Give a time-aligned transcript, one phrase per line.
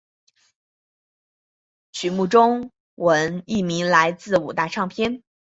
[1.91, 5.21] 曲目中文译名来自五大唱片。